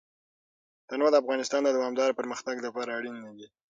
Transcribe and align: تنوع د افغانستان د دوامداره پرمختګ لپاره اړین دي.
تنوع 0.87 1.09
د 1.11 1.15
افغانستان 1.23 1.61
د 1.63 1.69
دوامداره 1.77 2.17
پرمختګ 2.19 2.55
لپاره 2.65 2.89
اړین 2.97 3.15
دي. 3.37 3.47